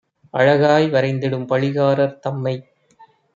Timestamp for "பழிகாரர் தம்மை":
1.45-2.55